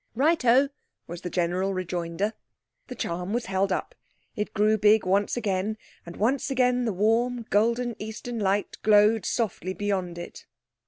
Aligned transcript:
"Righto!" 0.15 0.69
was 1.05 1.21
the 1.21 1.29
general 1.29 1.75
rejoinder. 1.75 2.33
The 2.87 2.95
charm 2.95 3.33
was 3.33 3.45
held 3.45 3.71
up. 3.71 3.93
It 4.35 4.51
grew 4.55 4.75
big 4.79 5.05
once 5.05 5.37
again, 5.37 5.77
and 6.07 6.17
once 6.17 6.49
again 6.49 6.85
the 6.85 6.91
warm 6.91 7.43
golden 7.51 7.95
Eastern 7.99 8.39
light 8.39 8.77
glowed 8.81 9.27
softly 9.27 9.75
beyond 9.75 10.17
it. 10.17 10.47